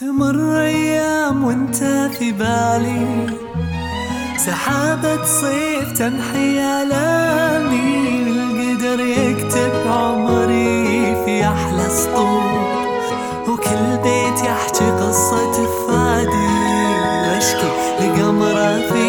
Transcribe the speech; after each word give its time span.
تمر 0.00 0.60
أيام 0.60 1.44
وانت 1.44 1.76
في 2.18 2.32
بالي. 2.32 3.26
سحابة 4.46 5.24
صيف 5.24 5.92
تمحي 5.98 6.60
آلامي 6.82 8.22
القدر 8.26 9.00
يكتب 9.00 9.72
عمري 9.86 11.16
في 11.24 11.44
أحلى 11.44 11.88
سطور 11.88 12.86
وكل 13.48 13.96
بيت 14.02 14.38
يحكي 14.44 14.90
قصة 14.90 15.52
فادي 15.86 16.54
واشكي 17.28 17.70
لقمرة 18.00 18.78
في 18.88 19.06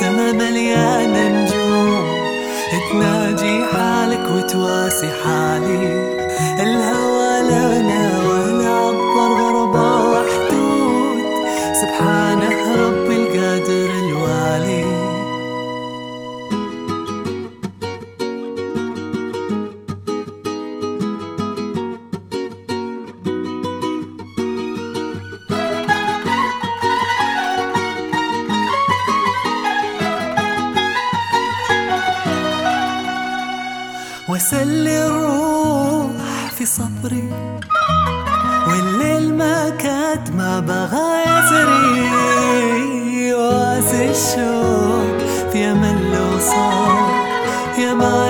سما 0.00 0.32
مليانة 0.32 1.28
نجوم. 1.28 2.18
تناجي 2.92 3.64
حالك 3.64 4.30
وتواسي 4.34 5.08
حالي 5.24 6.08
الهوى 6.62 7.42
لنا 7.42 8.22
ولا 8.28 8.70
عبر 8.70 9.47
واسلي 34.38 35.06
الروح 35.06 36.50
في 36.58 36.66
صبري. 36.66 37.30
والليل 38.68 39.34
ما 39.34 39.70
كاد 39.70 40.36
ما 40.36 40.60
بغى 40.60 41.10
يزري. 41.26 42.00
وآسي 43.34 44.10
الشوق 44.10 45.18
في 45.52 45.64
أمل 45.72 46.12
وصار 46.34 47.10
يا 47.78 47.92
ماي 47.94 48.27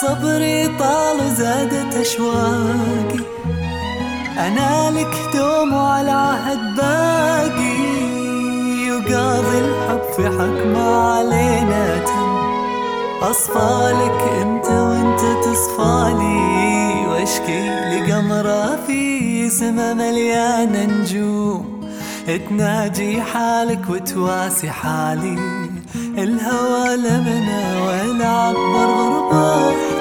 صبري 0.00 0.68
طال 0.78 1.16
وزادت 1.26 1.94
أشواقي 1.94 3.24
أنا 4.38 4.90
لك 4.90 5.16
دوم 5.34 5.72
وعلى 5.72 6.10
عهد 6.10 6.76
باقي. 6.76 7.94
وقاضي 8.90 9.58
الحب 9.58 10.02
في 10.16 10.24
حق 10.24 10.66
ما 10.66 11.14
علينا 11.14 11.98
تم. 11.98 12.34
أصفالك 13.22 14.22
أنت 14.42 14.66
وأنت 14.66 15.44
تصفالي. 15.44 17.06
واشكي 17.08 17.68
لقمرة 17.68 18.78
في 18.86 19.50
سما 19.50 19.94
مليانة 19.94 20.84
نجوم. 20.84 21.73
تناجي 22.26 23.22
حالك 23.22 23.90
وتواسي 23.90 24.70
حالي 24.70 25.38
الهوى 26.18 26.96
لمنا 26.96 27.82
ولا 27.84 28.28
عبر 28.28 29.93